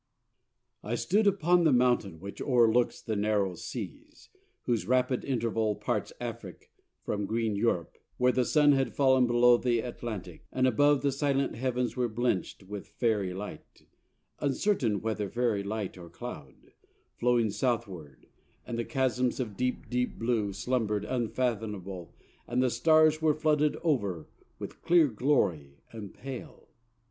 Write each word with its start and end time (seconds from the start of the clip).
I 0.83 0.95
stood 0.95 1.27
upon 1.27 1.63
the 1.63 1.71
Mountain 1.71 2.19
which 2.19 2.41
o'erlooks 2.41 3.03
The 3.03 3.15
narrow 3.15 3.53
seas, 3.53 4.29
whose 4.63 4.87
rapid 4.87 5.23
interval 5.23 5.75
Parts 5.75 6.11
Afric 6.19 6.71
from 7.05 7.27
green 7.27 7.55
Europe, 7.55 7.99
when 8.17 8.33
the 8.33 8.43
Sun 8.43 8.71
Had 8.71 8.95
fall'n 8.95 9.27
below 9.27 9.59
th' 9.59 9.77
Atlantick, 9.85 10.47
and 10.51 10.65
above 10.65 11.03
The 11.03 11.11
silent 11.11 11.53
Heavens 11.55 11.95
were 11.95 12.07
blench'd 12.09 12.63
with 12.63 12.87
faery 12.87 13.31
light, 13.31 13.85
Uncertain 14.39 15.01
whether 15.01 15.29
faery 15.29 15.61
light 15.61 15.99
or 15.99 16.09
cloud, 16.09 16.71
Flowing 17.19 17.51
Southward, 17.51 18.25
and 18.65 18.79
the 18.79 18.85
chasms 18.85 19.39
of 19.39 19.55
deep, 19.55 19.87
deep 19.87 20.17
blue 20.17 20.51
Slumber'd 20.51 21.05
unfathomable, 21.05 22.11
and 22.47 22.63
the 22.63 22.71
stars 22.71 23.21
Were 23.21 23.35
flooded 23.35 23.75
over 23.83 24.25
with 24.57 24.81
clear 24.81 25.09
glory 25.09 25.77
and 25.91 26.11
pale. 26.11 26.69